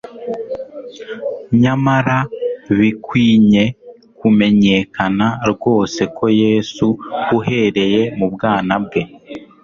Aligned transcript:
Nyamara, 1.63 2.17
bikwinye 2.77 3.63
kumenyekana 4.19 5.27
rwose 5.51 6.01
ko 6.17 6.25
Yesu, 6.41 6.87
uhereye 7.37 8.01
mu 8.17 8.25
bwana 8.33 8.73
bwe, 8.85 9.01